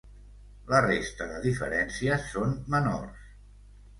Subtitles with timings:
[0.71, 3.31] La resta de diferències són menors.